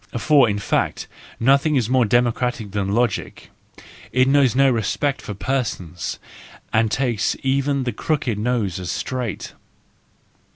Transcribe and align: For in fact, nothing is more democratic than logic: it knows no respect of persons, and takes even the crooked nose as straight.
For 0.17 0.49
in 0.49 0.57
fact, 0.57 1.05
nothing 1.39 1.75
is 1.75 1.87
more 1.87 2.05
democratic 2.05 2.71
than 2.71 2.91
logic: 2.95 3.51
it 4.11 4.27
knows 4.27 4.55
no 4.55 4.67
respect 4.71 5.29
of 5.29 5.37
persons, 5.37 6.17
and 6.73 6.89
takes 6.89 7.35
even 7.43 7.83
the 7.83 7.93
crooked 7.93 8.39
nose 8.39 8.79
as 8.79 8.89
straight. 8.89 9.53